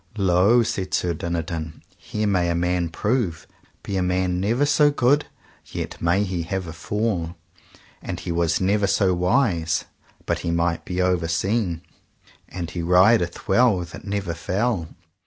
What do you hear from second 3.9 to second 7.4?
a man never so good yet may he have a fall,